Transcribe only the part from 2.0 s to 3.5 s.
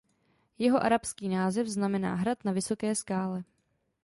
"„hrad na vysoké skále“".